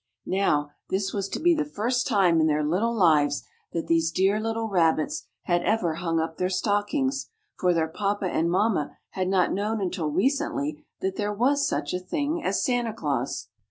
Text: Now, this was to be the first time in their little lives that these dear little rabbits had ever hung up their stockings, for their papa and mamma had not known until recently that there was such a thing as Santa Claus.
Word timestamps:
Now, 0.25 0.71
this 0.89 1.13
was 1.13 1.29
to 1.29 1.39
be 1.39 1.53
the 1.53 1.63
first 1.63 2.07
time 2.07 2.41
in 2.41 2.47
their 2.47 2.63
little 2.63 2.95
lives 2.95 3.43
that 3.71 3.85
these 3.85 4.09
dear 4.09 4.39
little 4.39 4.67
rabbits 4.67 5.27
had 5.43 5.61
ever 5.61 5.93
hung 5.93 6.19
up 6.19 6.37
their 6.37 6.49
stockings, 6.49 7.29
for 7.53 7.71
their 7.71 7.87
papa 7.87 8.25
and 8.25 8.49
mamma 8.49 8.97
had 9.11 9.27
not 9.27 9.53
known 9.53 9.79
until 9.79 10.09
recently 10.09 10.83
that 11.01 11.17
there 11.17 11.31
was 11.31 11.67
such 11.67 11.93
a 11.93 11.99
thing 11.99 12.43
as 12.43 12.65
Santa 12.65 12.93
Claus. 12.95 13.49